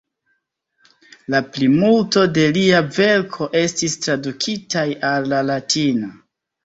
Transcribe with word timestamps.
La 1.33 1.41
plimulto 1.57 2.23
de 2.37 2.45
lia 2.55 2.81
verko 2.97 3.49
estis 3.63 3.99
tradukitaj 4.07 4.87
al 5.11 5.33
la 5.35 5.43
latina. 5.51 6.11